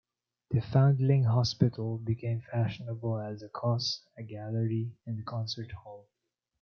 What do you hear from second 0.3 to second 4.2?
The Foundling Hospital became fashionable as a cause,